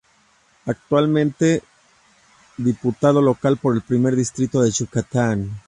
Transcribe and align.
Actualmente 0.65 1.61
diputado 2.57 3.21
local 3.21 3.57
por 3.57 3.75
el 3.75 3.83
primer 3.83 4.15
distrito 4.15 4.59
de 4.59 4.71
Yucatán. 4.71 5.51